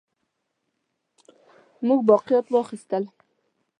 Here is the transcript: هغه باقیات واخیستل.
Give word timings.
هغه 1.87 1.95
باقیات 2.09 2.45
واخیستل. 2.53 3.03